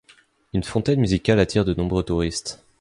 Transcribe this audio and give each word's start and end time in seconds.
Une 0.55 0.63
fontaine 0.63 0.99
musicale 0.99 1.37
attire 1.39 1.63
de 1.63 1.75
nombreux 1.75 2.01
touristes. 2.01 2.65